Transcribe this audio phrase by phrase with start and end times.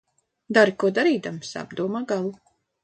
[0.59, 2.35] Dari ko darīdams, apdomā galu.